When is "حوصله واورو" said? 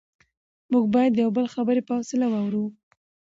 1.97-2.65